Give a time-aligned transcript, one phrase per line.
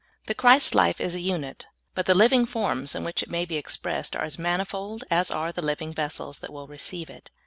[0.25, 3.55] The Christ Hfe is a unit, but the living forms in which it may be
[3.55, 7.29] expressed are as manifold as are the living ves sels that will receive it.